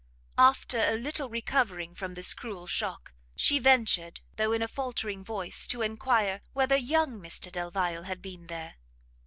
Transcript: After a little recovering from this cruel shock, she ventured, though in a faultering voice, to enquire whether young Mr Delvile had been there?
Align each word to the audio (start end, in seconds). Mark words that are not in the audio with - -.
After 0.39 0.79
a 0.79 0.95
little 0.97 1.29
recovering 1.29 1.93
from 1.93 2.15
this 2.15 2.33
cruel 2.33 2.65
shock, 2.65 3.13
she 3.35 3.59
ventured, 3.59 4.19
though 4.35 4.51
in 4.51 4.63
a 4.63 4.67
faultering 4.67 5.23
voice, 5.23 5.67
to 5.67 5.83
enquire 5.83 6.41
whether 6.53 6.75
young 6.75 7.19
Mr 7.21 7.51
Delvile 7.51 8.01
had 8.05 8.19
been 8.19 8.47
there? 8.47 8.77